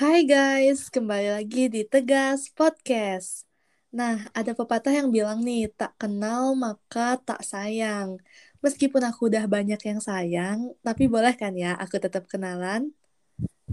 [0.00, 3.44] Hai guys, kembali lagi di Tegas Podcast.
[3.92, 8.16] Nah, ada pepatah yang bilang nih, tak kenal maka tak sayang.
[8.64, 12.96] Meskipun aku udah banyak yang sayang, tapi boleh kan ya aku tetap kenalan?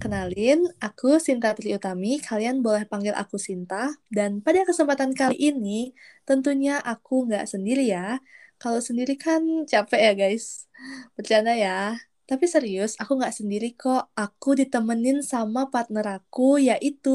[0.03, 3.95] Kenalin, aku Sinta Triutami, kalian boleh panggil aku Sinta.
[4.11, 5.95] Dan pada kesempatan kali ini,
[6.27, 8.19] tentunya aku nggak sendiri ya.
[8.59, 10.67] Kalau sendiri kan capek ya guys.
[11.15, 11.95] Bercanda ya.
[12.29, 14.01] Tapi serius, aku nggak sendiri kok.
[14.23, 17.09] Aku ditemenin sama partner aku, yaitu...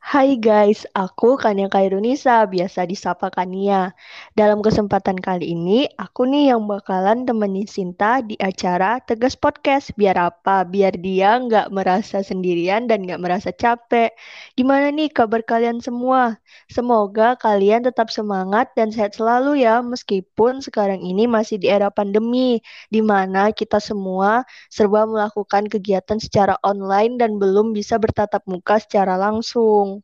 [0.00, 3.94] Hai guys, aku Kania Kairunisa, biasa disapa Kania.
[4.34, 9.94] Dalam kesempatan kali ini, aku nih yang bakalan temenin Sinta di acara Tegas Podcast.
[9.94, 10.66] Biar apa?
[10.66, 14.10] Biar dia nggak merasa sendirian dan nggak merasa capek.
[14.58, 16.34] Gimana nih kabar kalian semua?
[16.66, 22.58] Semoga kalian tetap semangat dan sehat selalu ya, meskipun sekarang ini masih di era pandemi,
[22.90, 24.42] di mana kita semua
[24.74, 29.99] serba melakukan kegiatan secara online dan belum bisa bertatap muka secara langsung.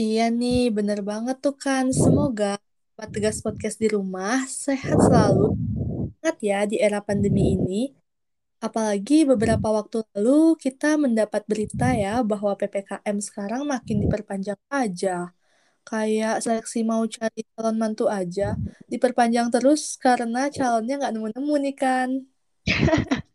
[0.00, 1.84] Iya nih, bener banget tuh kan.
[2.02, 2.44] Semoga
[2.96, 4.34] Pak Tegas Podcast di rumah
[4.66, 5.42] sehat selalu.
[6.22, 7.74] Ingat ya di era pandemi ini.
[8.66, 15.34] Apalagi beberapa waktu lalu kita mendapat berita ya bahwa PPKM sekarang makin diperpanjang aja.
[15.88, 18.44] Kayak seleksi mau cari calon mantu aja,
[18.92, 22.08] diperpanjang terus karena calonnya nggak nemu-nemu nih kan.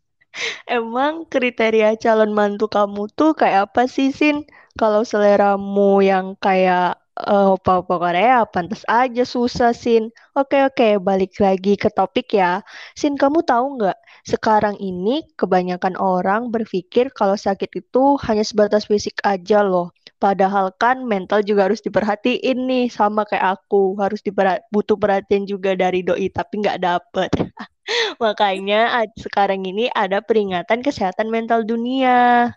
[0.78, 4.36] Emang kriteria calon mantu kamu tuh kayak apa sih, Sin?
[4.74, 10.10] Kalau seleramu yang kayak eh, opa-opa Korea, pantas aja susah, Sin.
[10.34, 12.58] Oke, oke, balik lagi ke topik ya.
[12.98, 13.96] Sin, kamu tahu nggak?
[14.26, 19.94] Sekarang ini kebanyakan orang berpikir kalau sakit itu hanya sebatas fisik aja loh.
[20.18, 23.94] Padahal kan mental juga harus diperhatiin nih, sama kayak aku.
[24.02, 27.30] Harus diperha- butuh perhatian juga dari doi, tapi nggak dapet.
[28.24, 32.50] Makanya sekarang ini ada peringatan kesehatan mental dunia.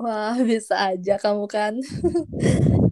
[0.00, 1.74] Wah, bisa aja kamu kan.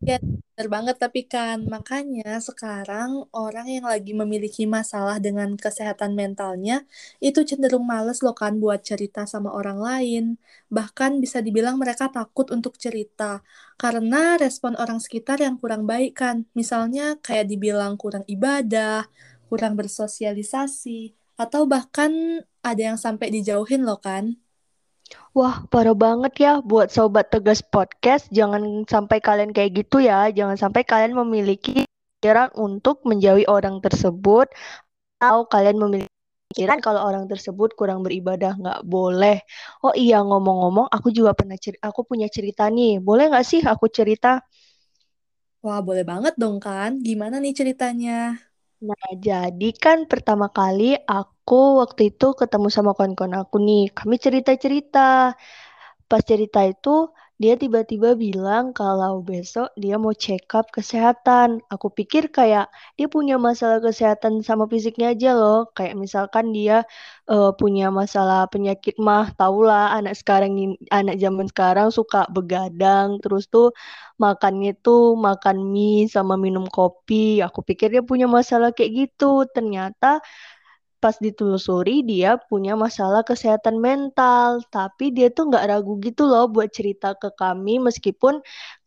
[0.08, 0.18] Ya,
[0.58, 6.82] benar banget tapi kan makanya sekarang orang yang lagi memiliki masalah dengan kesehatan mentalnya
[7.22, 10.24] itu cenderung males loh kan buat cerita sama orang lain.
[10.74, 13.46] Bahkan bisa dibilang mereka takut untuk cerita
[13.78, 16.36] karena respon orang sekitar yang kurang baik kan.
[16.58, 19.06] Misalnya kayak dibilang kurang ibadah,
[19.46, 24.41] kurang bersosialisasi, atau bahkan ada yang sampai dijauhin loh kan.
[25.36, 28.28] Wah, parah banget ya buat sobat Tegas Podcast.
[28.38, 30.28] Jangan sampai kalian kayak gitu ya.
[30.38, 31.88] Jangan sampai kalian memiliki
[32.20, 34.46] pikiran untuk menjauhi orang tersebut
[35.22, 36.12] atau kalian memiliki
[36.52, 39.40] pikiran kalau orang tersebut kurang beribadah nggak boleh.
[39.84, 43.00] Oh iya ngomong-ngomong, aku juga pernah cer aku punya cerita nih.
[43.00, 44.44] Boleh nggak sih aku cerita?
[45.64, 46.90] Wah, boleh banget dong kan?
[47.06, 48.12] Gimana nih ceritanya?
[48.88, 53.90] Nah, jadi kan pertama kali aku waktu itu ketemu sama kawan-kawan aku nih.
[53.96, 55.34] Kami cerita-cerita.
[56.10, 57.08] Pas cerita itu,
[57.42, 61.58] dia tiba-tiba bilang kalau besok dia mau check up kesehatan.
[61.72, 62.68] Aku pikir kayak
[63.00, 65.72] dia punya masalah kesehatan sama fisiknya aja loh.
[65.76, 66.84] Kayak misalkan dia
[67.32, 73.72] eh, punya masalah penyakit mah, tahulah anak sekarang anak zaman sekarang suka begadang, terus tuh
[74.22, 77.40] makannya tuh makan mie sama minum kopi.
[77.46, 79.48] Aku pikir dia punya masalah kayak gitu.
[79.50, 80.22] Ternyata
[81.02, 86.70] pas ditelusuri dia punya masalah kesehatan mental, tapi dia tuh nggak ragu gitu loh buat
[86.70, 88.38] cerita ke kami meskipun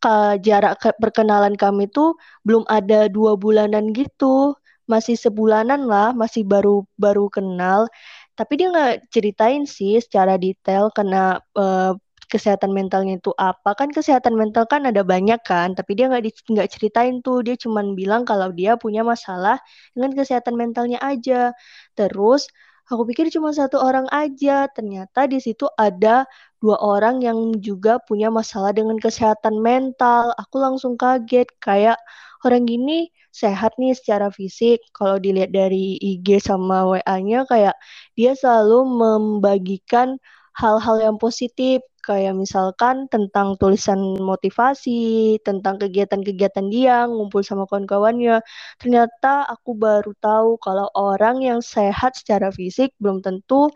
[0.03, 0.14] ke
[0.46, 2.16] jarak ke- perkenalan kami tuh
[2.48, 4.56] belum ada dua bulanan gitu,
[4.88, 7.92] masih sebulanan lah, masih baru baru kenal.
[8.36, 11.94] Tapi dia nggak ceritain sih secara detail karena eh,
[12.26, 13.78] kesehatan mentalnya itu apa.
[13.80, 17.46] Kan kesehatan mental kan ada banyak kan, tapi dia nggak nggak ceritain tuh.
[17.46, 19.62] Dia cuman bilang kalau dia punya masalah
[19.96, 21.53] dengan kesehatan mentalnya aja.
[21.98, 22.48] Terus
[22.92, 26.28] aku pikir cuma satu orang aja, ternyata di situ ada
[26.62, 30.36] dua orang yang juga punya masalah dengan kesehatan mental.
[30.38, 31.98] Aku langsung kaget, kayak
[32.46, 34.80] orang gini sehat nih secara fisik.
[34.96, 37.76] Kalau dilihat dari IG sama WA-nya, kayak
[38.14, 40.22] dia selalu membagikan
[40.56, 48.40] hal-hal yang positif, kayak misalkan tentang tulisan motivasi, tentang kegiatan-kegiatan dia, ngumpul sama kawan-kawannya.
[48.79, 53.68] Ternyata aku baru tahu kalau orang yang sehat secara fisik belum tentu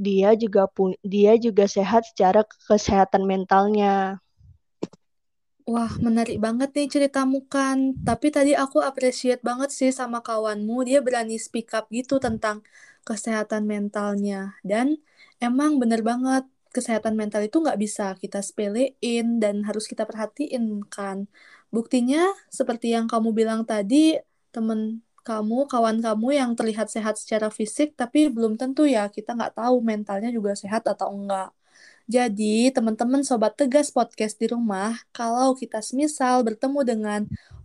[0.00, 4.20] dia juga pun dia juga sehat secara kesehatan mentalnya.
[5.68, 7.94] Wah, menarik banget nih ceritamu kan.
[8.02, 10.82] Tapi tadi aku appreciate banget sih sama kawanmu.
[10.88, 12.66] Dia berani speak up gitu tentang
[13.06, 14.58] kesehatan mentalnya.
[14.66, 14.98] Dan
[15.46, 16.44] emang bener banget,
[16.74, 20.64] kesehatan mental itu nggak bisa kita sepelein dan harus kita perhatiin
[20.94, 21.18] kan.
[21.74, 22.18] Buktinya,
[22.58, 23.96] seperti yang kamu bilang tadi,
[24.54, 24.80] temen
[25.26, 29.74] kamu, kawan kamu yang terlihat sehat secara fisik, tapi belum tentu ya kita nggak tahu
[29.84, 31.48] mentalnya juga sehat atau enggak.
[32.10, 37.20] Jadi, teman-teman sobat tegas podcast di rumah, kalau kita semisal bertemu dengan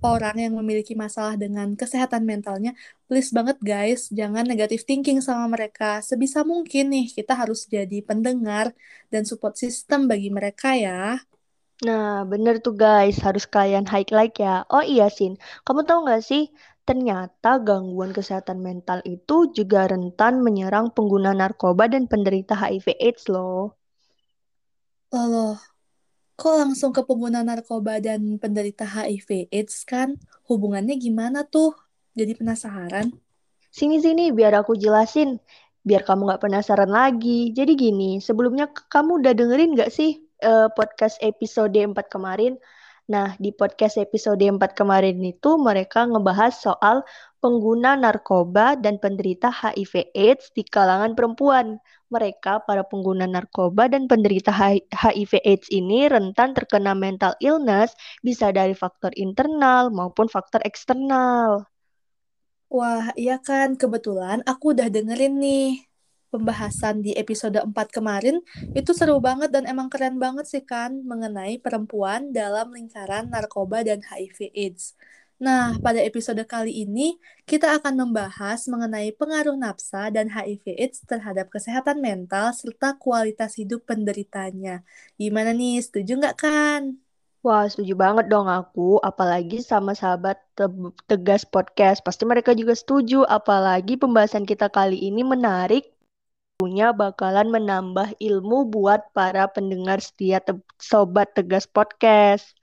[0.05, 2.77] orang yang memiliki masalah dengan kesehatan mentalnya,
[3.09, 5.97] please banget guys, jangan negatif thinking sama mereka.
[6.05, 8.69] Sebisa mungkin nih, kita harus jadi pendengar
[9.09, 11.25] dan support system bagi mereka ya.
[11.81, 14.61] Nah, bener tuh guys, harus kalian highlight ya.
[14.69, 16.53] Oh iya, Sin, kamu tahu nggak sih,
[16.85, 23.73] ternyata gangguan kesehatan mental itu juga rentan menyerang pengguna narkoba dan penderita HIV/AIDS loh.
[25.13, 25.59] Loh,
[26.33, 30.17] kok langsung ke pengguna narkoba dan penderita HIV AIDS kan?
[30.49, 31.77] Hubungannya gimana tuh?
[32.15, 33.11] Jadi penasaran.
[33.69, 35.35] Sini-sini biar aku jelasin,
[35.83, 37.51] biar kamu nggak penasaran lagi.
[37.51, 42.55] Jadi gini, sebelumnya kamu udah dengerin nggak sih eh, podcast episode 4 kemarin?
[43.05, 47.05] Nah, di podcast episode 4 kemarin itu mereka ngebahas soal
[47.37, 51.77] pengguna narkoba dan penderita HIV/AIDS di kalangan perempuan.
[52.13, 59.09] Mereka, para pengguna narkoba dan penderita HIV/AIDS ini rentan terkena mental illness bisa dari faktor
[59.17, 61.65] internal maupun faktor eksternal.
[62.69, 65.85] Wah, iya kan, kebetulan aku udah dengerin nih
[66.33, 68.43] pembahasan di episode 4 kemarin.
[68.75, 74.03] Itu seru banget dan emang keren banget sih kan mengenai perempuan dalam lingkaran narkoba dan
[74.03, 74.93] HIV AIDS.
[75.35, 81.51] Nah, pada episode kali ini kita akan membahas mengenai pengaruh nafsa dan HIV AIDS terhadap
[81.51, 84.87] kesehatan mental serta kualitas hidup penderitanya.
[85.19, 86.81] Gimana nih, setuju nggak kan?
[87.43, 91.99] Wah, setuju banget dong aku, apalagi sama sahabat Te- Tegas Podcast.
[92.01, 95.83] Pasti mereka juga setuju, apalagi pembahasan kita kali ini menarik,
[96.57, 102.55] punya bakalan menambah ilmu buat para pendengar setia Te- Sobat Tegas Podcast.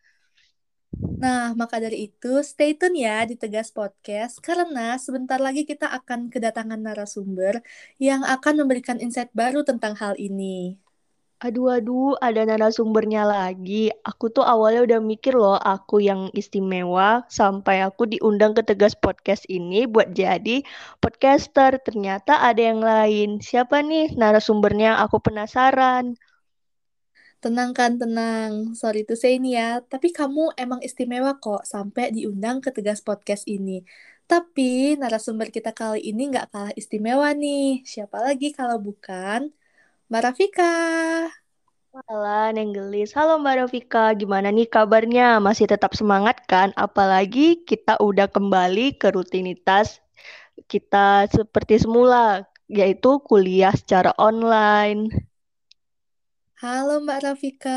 [1.23, 6.27] Nah, maka dari itu, stay tune ya di Tegas Podcast, karena sebentar lagi kita akan
[6.35, 7.63] kedatangan narasumber
[8.03, 10.83] yang akan memberikan insight baru tentang hal ini.
[11.43, 13.91] Aduh, aduh, ada narasumbernya lagi.
[14.07, 19.43] Aku tuh awalnya udah mikir loh, aku yang istimewa sampai aku diundang ke Tegas Podcast
[19.51, 20.63] ini buat jadi
[21.03, 21.83] podcaster.
[21.83, 23.29] Ternyata ada yang lain.
[23.43, 25.03] Siapa nih narasumbernya?
[25.03, 26.15] Aku penasaran.
[27.43, 28.71] Tenang kan, tenang.
[28.79, 33.51] Sorry to say nih ya, tapi kamu emang istimewa kok sampai diundang ke Tegas Podcast
[33.51, 33.83] ini.
[34.31, 37.83] Tapi narasumber kita kali ini nggak kalah istimewa nih.
[37.83, 39.51] Siapa lagi kalau bukan
[40.07, 40.71] Mbak Rafika?
[41.91, 43.11] Halo, Nenggelis.
[43.11, 45.43] Halo Mbak Rafika, gimana nih kabarnya?
[45.43, 46.71] Masih tetap semangat kan?
[46.79, 49.99] Apalagi kita udah kembali ke rutinitas
[50.71, 55.32] kita seperti semula, yaitu kuliah secara online.
[56.63, 57.71] Halo Mbak Rafika.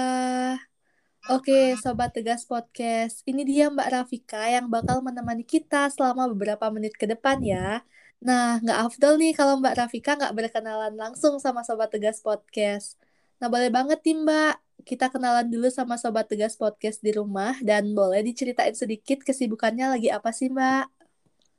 [1.34, 3.26] Oke, Sobat Tegas Podcast.
[3.26, 7.82] Ini dia Mbak Rafika yang bakal menemani kita selama beberapa menit ke depan ya.
[8.22, 13.02] Nah, nggak afdol nih kalau Mbak Rafika nggak berkenalan langsung sama Sobat Tegas Podcast.
[13.42, 14.54] Nah, boleh banget nih Mbak.
[14.86, 20.14] Kita kenalan dulu sama Sobat Tegas Podcast di rumah dan boleh diceritain sedikit kesibukannya lagi
[20.14, 20.95] apa sih Mbak?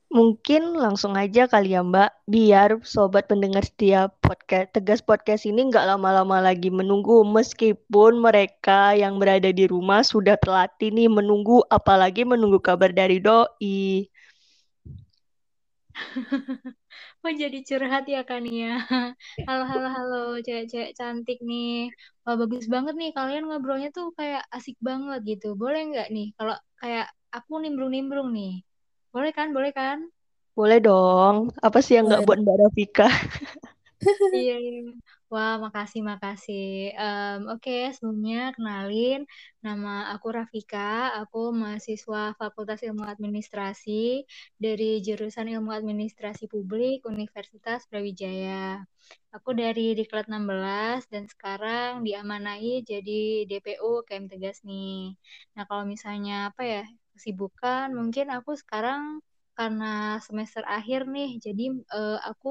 [0.07, 5.83] Mungkin langsung aja kali ya Mbak, biar sobat pendengar setiap podcast Tegas Podcast ini nggak
[5.83, 12.59] lama-lama lagi menunggu meskipun mereka yang berada di rumah sudah terlatih nih menunggu apalagi menunggu
[12.63, 14.07] kabar dari doi.
[17.25, 18.79] Oh jadi curhat ya kan ya.
[19.47, 20.15] Halo halo halo
[20.45, 21.91] cewek-cewek cantik nih.
[22.23, 25.47] Wah bagus banget nih kalian ngobrolnya tuh kayak asik banget gitu.
[25.59, 28.66] Boleh nggak nih kalau kayak aku nimbrung-nimbrung nih.
[29.17, 29.47] Boleh kan?
[29.49, 29.97] Boleh kan?
[30.57, 31.35] Boleh dong.
[31.65, 33.07] Apa sih yang nggak buat Mbak Rafika?
[34.37, 34.71] Iya, iya.
[35.33, 36.93] Wah, makasih, makasih.
[37.01, 39.19] Em, oke, sebelumnya kenalin,
[39.65, 40.77] nama aku Rafika,
[41.19, 44.23] aku mahasiswa Fakultas Ilmu Administrasi
[44.63, 48.85] dari jurusan Ilmu Administrasi Publik Universitas Brawijaya.
[49.35, 55.15] Aku dari Diklat 16 dan sekarang diamanai jadi DPO KM Tegas nih.
[55.55, 56.83] Nah, kalau misalnya apa ya,
[57.17, 59.01] kesibukan, mungkin aku sekarang
[59.57, 61.63] karena semester akhir nih, jadi
[61.97, 62.49] eh, aku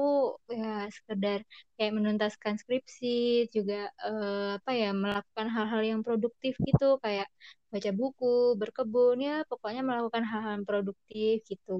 [0.51, 1.39] ya sekedar
[1.79, 7.27] kayak menuntaskan skripsi, juga eh, apa ya melakukan hal-hal yang produktif gitu, kayak
[7.71, 8.27] baca buku,
[8.61, 11.71] berkebun ya, pokoknya melakukan hal-hal produktif gitu.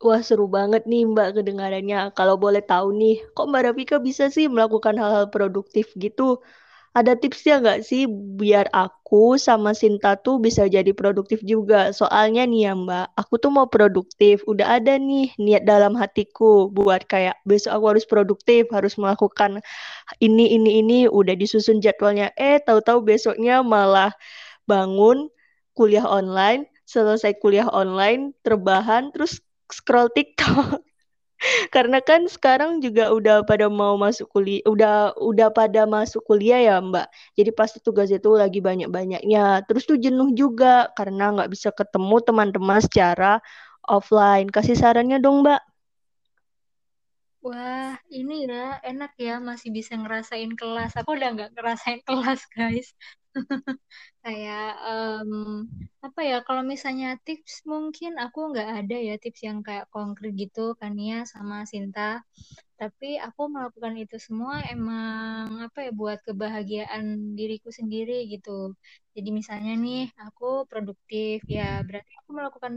[0.00, 1.98] Wah, seru banget nih Mbak kedengarannya.
[2.18, 6.40] Kalau boleh tahu nih, kok Mbak Rafika bisa sih melakukan hal-hal produktif gitu?
[6.90, 11.94] Ada tipsnya nggak sih biar aku sama Sinta tuh bisa jadi produktif juga?
[11.94, 14.42] Soalnya nih ya Mbak, aku tuh mau produktif.
[14.50, 19.62] Udah ada nih niat dalam hatiku buat kayak besok aku harus produktif, harus melakukan
[20.18, 20.98] ini, ini, ini.
[21.06, 22.34] Udah disusun jadwalnya.
[22.34, 24.10] Eh, tahu-tahu besoknya malah
[24.66, 25.30] bangun
[25.78, 29.38] kuliah online, selesai kuliah online, terbahan, terus
[29.70, 30.82] scroll TikTok.
[31.74, 36.76] Karena kan sekarang juga udah pada mau masuk kuliah, udah udah pada masuk kuliah ya
[36.80, 37.06] Mbak.
[37.36, 39.64] Jadi pasti tugas itu lagi banyak-banyaknya.
[39.64, 43.40] Terus tuh jenuh juga karena nggak bisa ketemu teman-teman secara
[43.88, 44.52] offline.
[44.52, 45.60] Kasih sarannya dong Mbak.
[47.40, 50.92] Wah, ini ya enak ya masih bisa ngerasain kelas.
[51.00, 52.92] Aku udah nggak ngerasain kelas, guys.
[54.24, 55.30] Kayak um,
[56.06, 56.36] apa ya?
[56.46, 61.24] Kalau misalnya tips mungkin aku nggak ada ya tips yang kayak konkret gitu kan ya
[61.32, 62.00] sama Sinta.
[62.80, 68.74] Tapi aku melakukan itu semua emang apa ya buat kebahagiaan diriku sendiri gitu.
[69.16, 72.74] Jadi misalnya nih aku produktif ya berarti aku melakukan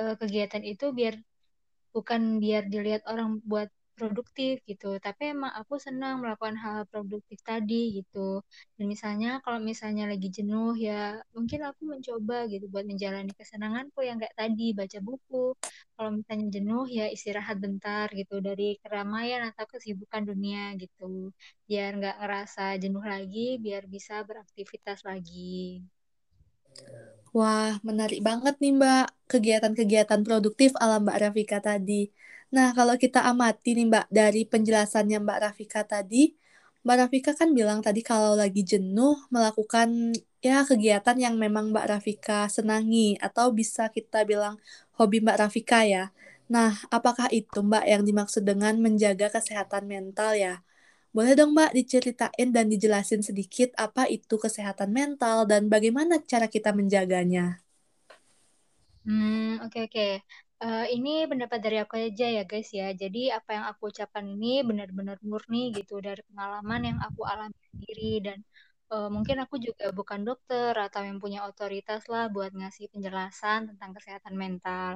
[0.00, 1.14] uh, kegiatan itu biar
[1.94, 3.68] bukan biar dilihat orang buat
[4.00, 4.86] produktif gitu.
[5.06, 8.18] Tapi emang aku senang melakukan hal produktif tadi gitu.
[8.76, 14.16] Dan misalnya kalau misalnya lagi jenuh ya mungkin aku mencoba gitu buat menjalani kesenanganku yang
[14.22, 15.36] kayak tadi baca buku.
[15.96, 21.04] Kalau misalnya jenuh ya istirahat bentar gitu dari keramaian atau kesibukan dunia gitu.
[21.68, 25.84] Biar nggak ngerasa jenuh lagi biar bisa beraktivitas lagi.
[27.36, 31.92] Wah, menarik banget nih Mbak, kegiatan-kegiatan produktif ala Mbak Rafika tadi.
[32.50, 36.34] Nah, kalau kita amati nih Mbak, dari penjelasannya Mbak Rafika tadi,
[36.82, 39.88] Mbak Rafika kan bilang tadi kalau lagi jenuh melakukan
[40.42, 44.58] ya kegiatan yang memang Mbak Rafika senangi atau bisa kita bilang
[44.98, 46.10] hobi Mbak Rafika ya.
[46.50, 50.54] Nah, apakah itu Mbak yang dimaksud dengan menjaga kesehatan mental ya?
[51.14, 56.74] Boleh dong Mbak diceritain dan dijelasin sedikit apa itu kesehatan mental dan bagaimana cara kita
[56.74, 57.62] menjaganya?
[59.06, 59.92] Hmm, oke okay, oke.
[59.94, 60.12] Okay.
[60.60, 62.92] Uh, ini pendapat dari aku aja ya guys ya.
[62.92, 68.20] Jadi apa yang aku ucapkan ini benar-benar murni gitu dari pengalaman yang aku alami sendiri
[68.26, 68.38] dan
[68.92, 73.90] uh, mungkin aku juga bukan dokter atau yang punya otoritas lah buat ngasih penjelasan tentang
[73.96, 74.92] kesehatan mental.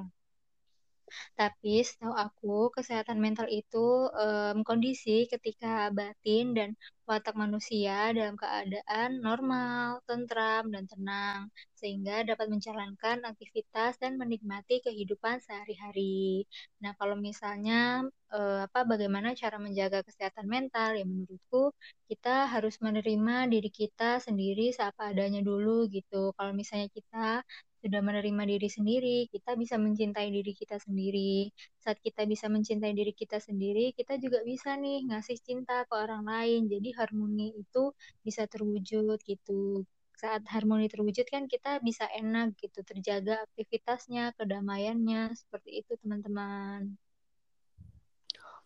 [1.39, 6.69] Tapi setahu aku, kesehatan mental itu um, kondisi ketika batin dan
[7.09, 11.41] watak manusia dalam keadaan normal, tentram, dan tenang,
[11.77, 16.49] sehingga dapat menjalankan aktivitas dan menikmati kehidupan sehari-hari.
[16.83, 21.77] Nah, kalau misalnya uh, apa bagaimana cara menjaga kesehatan mental, ya menurutku
[22.09, 26.33] kita harus menerima diri kita sendiri seapa adanya dulu gitu.
[26.37, 27.45] Kalau misalnya kita
[27.85, 31.53] sudah menerima diri sendiri, kita bisa mencintai diri kita sendiri.
[31.85, 36.25] Saat kita bisa mencintai diri kita sendiri, kita juga bisa nih ngasih cinta ke orang
[36.25, 36.65] lain.
[36.73, 37.93] Jadi harmoni itu
[38.25, 39.85] bisa terwujud gitu.
[40.17, 46.97] Saat harmoni terwujud kan kita bisa enak gitu, terjaga aktivitasnya, kedamaiannya, seperti itu teman-teman.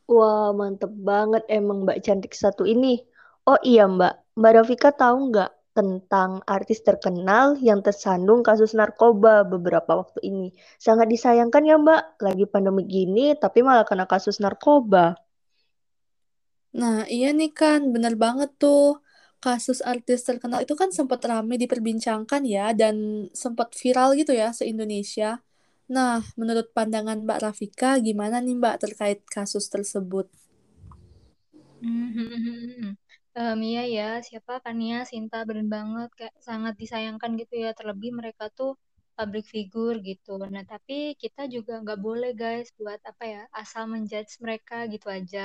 [0.07, 3.03] Wah, mantep banget emang Mbak Cantik satu ini.
[3.51, 10.03] Oh iya Mbak, Mbak Rafika tahu nggak tentang artis terkenal yang tersandung kasus narkoba beberapa
[10.03, 10.51] waktu ini.
[10.83, 15.15] Sangat disayangkan ya Mbak, lagi pandemi gini tapi malah kena kasus narkoba.
[16.75, 18.99] Nah, iya nih kan, bener banget tuh.
[19.39, 25.39] Kasus artis terkenal itu kan sempat ramai diperbincangkan ya, dan sempat viral gitu ya se-Indonesia.
[25.87, 30.27] Nah, menurut pandangan Mbak Rafika, gimana nih Mbak terkait kasus tersebut?
[33.39, 38.45] Iya ya, siapa kan ya Sinta bener banget kayak sangat disayangkan gitu ya terlebih mereka
[38.59, 38.71] tuh
[39.17, 40.31] public figure gitu.
[40.55, 45.41] Nah tapi kita juga nggak boleh guys buat apa ya asal menjudge mereka gitu aja.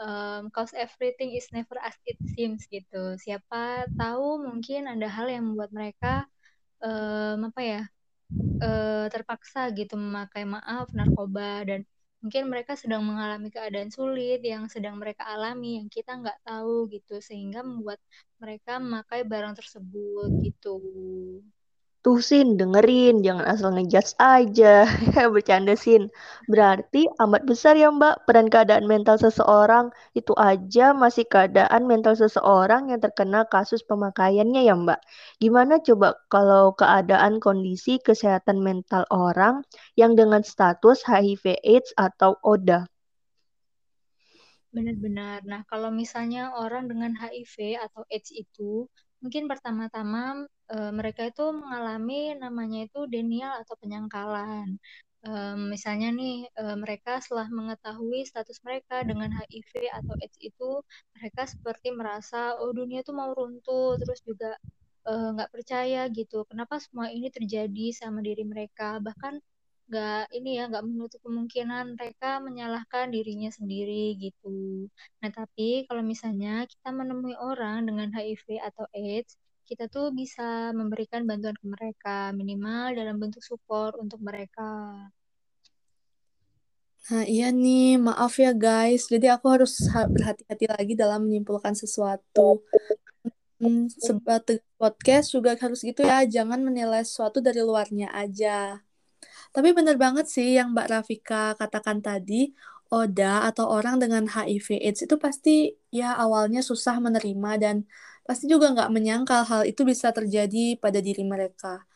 [0.00, 2.96] Um, cause everything is never as it seems gitu.
[3.24, 6.08] Siapa tahu mungkin ada hal yang membuat mereka
[6.84, 7.80] um, apa ya
[8.64, 11.80] uh, terpaksa gitu memakai maaf narkoba dan
[12.26, 17.22] mungkin mereka sedang mengalami keadaan sulit yang sedang mereka alami yang kita nggak tahu gitu
[17.22, 18.02] sehingga membuat
[18.42, 20.74] mereka memakai barang tersebut gitu.
[22.06, 24.86] Tuh Sin, dengerin, jangan asal ngejudge aja.
[25.34, 26.06] Bercanda Sin.
[26.46, 29.90] Berarti amat besar ya Mbak peran keadaan mental seseorang.
[30.14, 35.02] Itu aja masih keadaan mental seseorang yang terkena kasus pemakaiannya ya Mbak.
[35.42, 39.66] Gimana coba kalau keadaan kondisi kesehatan mental orang
[39.98, 42.86] yang dengan status HIV AIDS atau ODA?
[44.70, 45.42] Benar-benar.
[45.42, 48.86] Nah, kalau misalnya orang dengan HIV atau AIDS itu
[49.18, 54.68] mungkin pertama-tama e, mereka itu mengalami namanya itu denial atau penyangkalan.
[55.26, 55.30] E,
[55.72, 60.70] misalnya nih e, mereka setelah mengetahui status mereka dengan HIV atau AIDS itu
[61.16, 64.52] mereka seperti merasa oh dunia itu mau runtuh terus juga
[65.06, 69.38] nggak percaya gitu kenapa semua ini terjadi sama diri mereka bahkan
[69.86, 74.90] nggak ini ya nggak menutup kemungkinan mereka menyalahkan dirinya sendiri gitu.
[75.22, 81.26] Nah tapi kalau misalnya kita menemui orang dengan HIV atau AIDS, kita tuh bisa memberikan
[81.26, 84.94] bantuan ke mereka minimal dalam bentuk support untuk mereka.
[87.06, 89.06] Nah, iya nih, maaf ya guys.
[89.10, 89.78] Jadi aku harus
[90.14, 92.62] berhati-hati lagi dalam menyimpulkan sesuatu.
[93.58, 98.82] Hmm, sebagai podcast juga harus gitu ya, jangan menilai sesuatu dari luarnya aja.
[99.54, 102.52] Tapi bener banget sih yang Mbak Rafika katakan tadi,
[102.86, 107.76] Oda atau orang dengan HIV AIDS itu pasti ya awalnya susah menerima dan
[108.28, 111.86] pasti juga nggak menyangkal hal itu bisa terjadi pada diri mereka.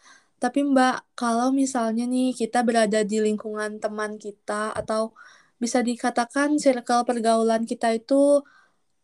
[0.42, 5.12] Tapi Mbak, kalau misalnya nih kita berada di lingkungan teman kita atau
[5.62, 8.40] bisa dikatakan circle pergaulan kita itu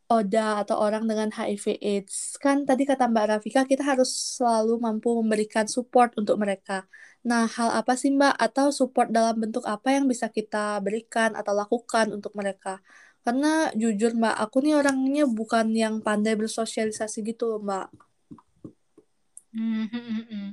[0.06, 2.38] ODA atau orang dengan HIV AIDS.
[2.42, 6.86] Kan tadi kata Mbak Rafika kita harus selalu mampu memberikan support untuk mereka.
[7.26, 11.52] Nah, hal apa sih Mbak atau support dalam bentuk apa yang bisa kita berikan atau
[11.58, 12.78] lakukan untuk mereka?
[13.26, 17.86] Karena jujur Mbak, aku nih orangnya bukan yang pandai bersosialisasi gitu loh Mbak.
[19.50, 20.48] Hmm, hmm.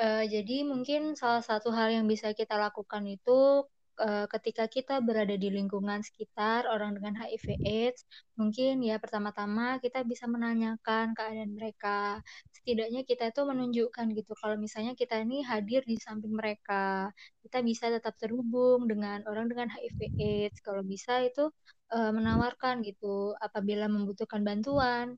[0.00, 3.68] Uh, jadi mungkin salah satu hal yang bisa kita lakukan itu
[4.00, 8.04] uh, ketika kita berada di lingkungan sekitar orang dengan HIV/AIDS,
[8.38, 12.20] mungkin ya pertama-tama kita bisa menanyakan keadaan mereka.
[12.52, 17.10] Setidaknya kita itu menunjukkan gitu kalau misalnya kita ini hadir di samping mereka,
[17.44, 20.60] kita bisa tetap terhubung dengan orang dengan HIV/AIDS.
[20.60, 21.48] Kalau bisa itu
[21.92, 25.16] uh, menawarkan gitu apabila membutuhkan bantuan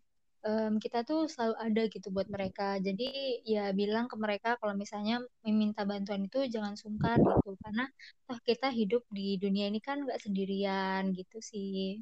[0.49, 2.63] um, kita tuh selalu ada gitu buat mereka.
[2.87, 3.05] Jadi
[3.53, 5.15] ya bilang ke mereka kalau misalnya
[5.45, 7.85] meminta bantuan itu jangan sungkan gitu karena
[8.27, 12.01] toh kita hidup di dunia ini kan nggak sendirian gitu sih.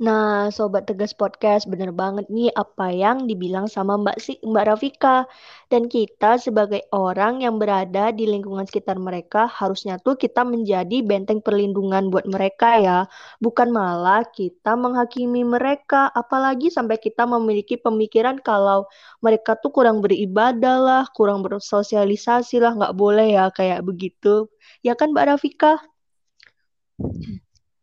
[0.00, 5.28] Nah, Sobat Tegas Podcast, bener banget nih apa yang dibilang sama Mbak si Mbak Rafika.
[5.68, 11.44] Dan kita sebagai orang yang berada di lingkungan sekitar mereka, harusnya tuh kita menjadi benteng
[11.44, 12.98] perlindungan buat mereka ya.
[13.44, 18.88] Bukan malah kita menghakimi mereka, apalagi sampai kita memiliki pemikiran kalau
[19.20, 24.48] mereka tuh kurang beribadah lah, kurang bersosialisasi lah, nggak boleh ya kayak begitu.
[24.80, 25.76] Ya kan Mbak Rafika?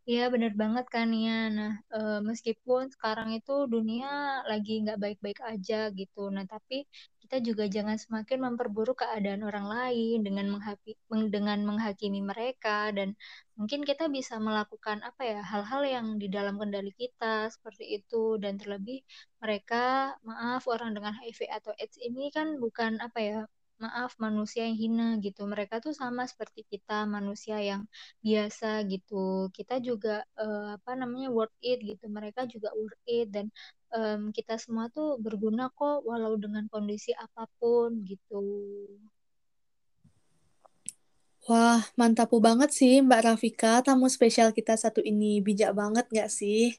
[0.09, 1.31] Iya bener banget kan ya.
[1.57, 1.97] Nah e,
[2.29, 4.07] meskipun sekarang itu dunia
[4.49, 6.19] lagi nggak baik-baik aja gitu.
[6.35, 6.75] Nah tapi
[7.21, 10.91] kita juga jangan semakin memperburuk keadaan orang lain dengan menghapi,
[11.35, 13.09] dengan menghakimi mereka dan
[13.59, 18.53] mungkin kita bisa melakukan apa ya hal-hal yang di dalam kendali kita seperti itu dan
[18.61, 18.97] terlebih
[19.43, 19.75] mereka
[20.29, 23.37] maaf orang dengan HIV atau AIDS ini kan bukan apa ya
[23.77, 25.45] maaf manusia yang hina gitu.
[25.45, 27.85] Mereka tuh sama seperti kita manusia yang
[28.25, 29.49] biasa gitu.
[29.53, 32.05] Kita juga uh, apa namanya worth it gitu.
[32.09, 33.45] Mereka juga worth it dan
[33.93, 38.41] um, kita semua tuh berguna kok walau dengan kondisi apa pun gitu.
[41.47, 45.39] Wah, mantap banget sih Mbak Rafika, tamu spesial kita satu ini.
[45.39, 46.75] Bijak banget nggak sih?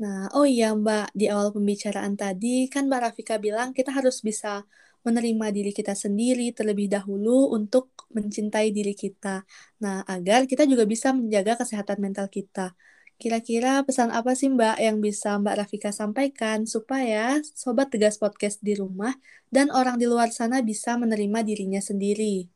[0.00, 4.64] Nah, oh iya Mbak, di awal pembicaraan tadi kan Mbak Rafika bilang kita harus bisa
[5.06, 9.46] menerima diri kita sendiri terlebih dahulu untuk mencintai diri kita.
[9.80, 12.76] Nah, agar kita juga bisa menjaga kesehatan mental kita.
[13.20, 18.72] Kira-kira pesan apa sih Mbak yang bisa Mbak Rafika sampaikan supaya Sobat Tegas Podcast di
[18.72, 19.12] rumah
[19.52, 22.48] dan orang di luar sana bisa menerima dirinya sendiri?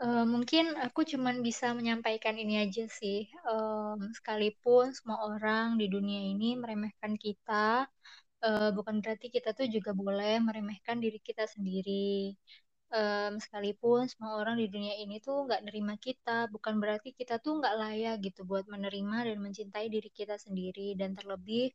[0.00, 3.28] Uh, mungkin aku cuman bisa menyampaikan ini aja sih.
[3.44, 7.84] Um, sekalipun semua orang di dunia ini meremehkan kita,
[8.46, 12.34] uh, bukan berarti kita tuh juga boleh meremehkan diri kita sendiri.
[12.90, 17.62] Um, sekalipun semua orang di dunia ini tuh nggak nerima kita, bukan berarti kita tuh
[17.62, 20.98] nggak layak gitu buat menerima dan mencintai diri kita sendiri.
[20.98, 21.70] Dan terlebih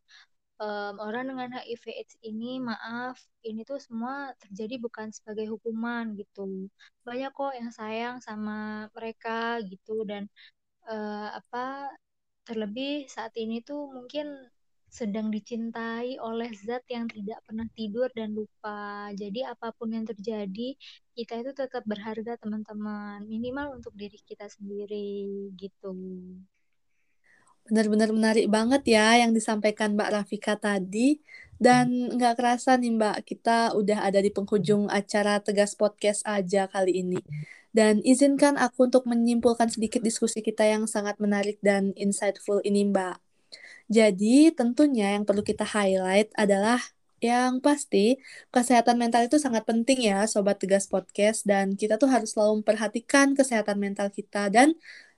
[0.59, 3.15] um, orang dengan HIV/AIDS ini, maaf,
[3.47, 6.67] ini tuh semua terjadi bukan sebagai hukuman gitu.
[7.07, 10.27] Banyak kok yang sayang sama mereka gitu dan
[10.89, 11.91] uh, apa
[12.47, 14.25] terlebih saat ini tuh mungkin
[14.95, 19.11] sedang dicintai oleh zat yang tidak pernah tidur dan lupa.
[19.11, 20.79] Jadi apa pun yang terjadi,
[21.11, 23.27] kita itu tetap berharga teman-teman.
[23.27, 25.91] Minimal untuk diri kita sendiri gitu.
[27.67, 31.19] Benar-benar menarik banget ya yang disampaikan Mbak Rafika tadi.
[31.59, 37.03] Dan nggak kerasa nih Mbak, kita udah ada di penghujung acara Tegas Podcast aja kali
[37.03, 37.19] ini.
[37.75, 43.24] Dan izinkan aku untuk menyimpulkan sedikit diskusi kita yang sangat menarik dan insightful ini Mbak.
[43.89, 46.81] Jadi, tentunya yang perlu kita highlight adalah
[47.23, 48.19] yang pasti
[48.53, 53.33] kesehatan mental itu sangat penting ya Sobat Tegas Podcast dan kita tuh harus selalu memperhatikan
[53.33, 54.75] kesehatan mental kita dan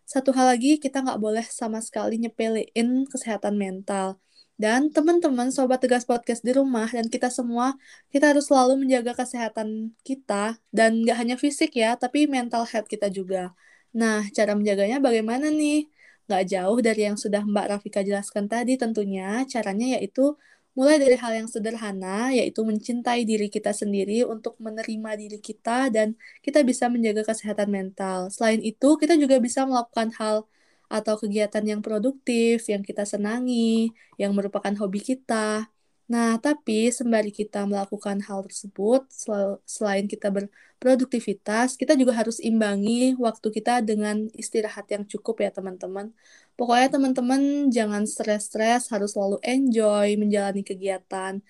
[0.08, 4.22] satu hal lagi kita nggak boleh sama sekali nyepelein kesehatan mental.
[4.58, 7.78] Dan teman-teman Sobat Tegas Podcast di rumah dan kita semua,
[8.10, 13.12] kita harus selalu menjaga kesehatan kita dan nggak hanya fisik ya, tapi mental health kita
[13.14, 13.54] juga.
[13.94, 15.86] Nah, cara menjaganya bagaimana nih?
[16.28, 20.36] Nggak jauh dari yang sudah Mbak Rafika jelaskan tadi tentunya, caranya yaitu
[20.78, 26.14] Mulai dari hal yang sederhana, yaitu mencintai diri kita sendiri untuk menerima diri kita dan
[26.46, 28.30] kita bisa menjaga kesehatan mental.
[28.30, 30.46] Selain itu, kita juga bisa melakukan hal
[30.86, 33.90] atau kegiatan yang produktif, yang kita senangi,
[34.22, 35.66] yang merupakan hobi kita.
[36.08, 43.12] Nah, tapi sembari kita melakukan hal tersebut, sel selain kita berproduktivitas, kita juga harus imbangi
[43.20, 46.16] waktu kita dengan istirahat yang cukup ya, teman-teman.
[46.56, 51.44] Pokoknya teman-teman jangan stres-stres, harus selalu enjoy menjalani kegiatan.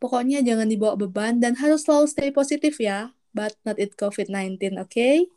[0.00, 4.88] Pokoknya jangan dibawa beban dan harus selalu stay positif ya, but not it COVID-19, oke?
[4.88, 5.28] Okay?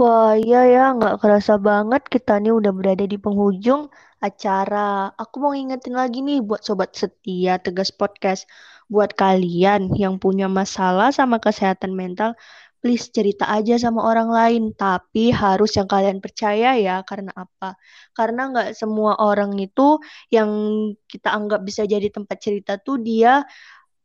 [0.00, 5.10] Wah, iya ya, nggak kerasa banget kita nih udah berada di penghujung acara.
[5.16, 8.44] Aku mau ngingetin lagi nih buat sobat setia Tegas Podcast.
[8.92, 12.36] Buat kalian yang punya masalah sama kesehatan mental,
[12.84, 17.00] please cerita aja sama orang lain, tapi harus yang kalian percaya ya.
[17.06, 17.76] Karena apa?
[18.12, 20.50] Karena nggak semua orang itu yang
[21.08, 23.44] kita anggap bisa jadi tempat cerita tuh dia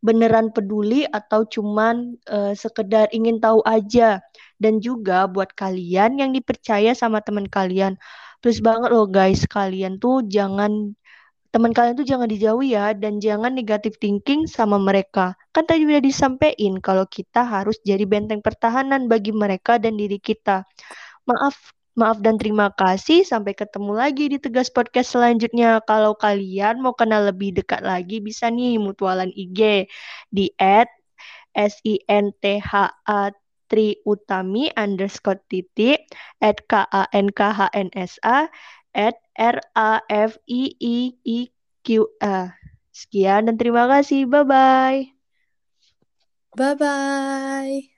[0.06, 4.21] beneran peduli atau cuman uh, sekedar ingin tahu aja.
[4.56, 7.99] Dan juga buat kalian yang dipercaya sama teman kalian,
[8.41, 10.95] please banget loh guys, kalian tuh jangan
[11.56, 15.39] teman kalian tuh jangan dijauhi ya dan jangan negatif thinking sama mereka.
[15.56, 20.67] Kan tadi udah disampaikan kalau kita harus jadi benteng pertahanan bagi mereka dan diri kita.
[21.24, 21.56] Maaf,
[21.95, 23.24] maaf dan terima kasih.
[23.24, 25.80] Sampai ketemu lagi di Tegas Podcast selanjutnya.
[25.88, 29.88] Kalau kalian mau kenal lebih dekat lagi bisa nih mutualan IG
[30.28, 30.91] di at
[31.56, 31.80] S
[33.67, 36.10] Tri Utami underscore titik
[36.41, 38.47] at K A N K H N S A
[38.93, 41.39] at R A F I I I
[41.84, 42.56] Q A.
[42.95, 44.23] Sekian dan terima kasih.
[44.30, 45.01] Bye bye.
[46.56, 47.94] Bye bye.